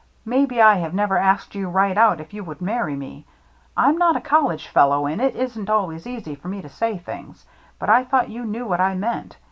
[0.25, 3.27] Maybe I have never asked you right out if you would marry me.
[3.77, 7.45] I'm not a college fellow, and it isn't always easy for me to say things,
[7.77, 9.37] but I thought you knew what I meant.